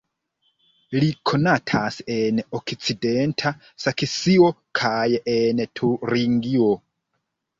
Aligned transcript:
Li 1.01 1.09
konatas 1.31 1.97
en 2.13 2.39
okcidenta 2.59 3.51
Saksio 3.85 4.49
kaj 4.81 5.05
en 5.35 5.63
Turingio. 5.81 6.71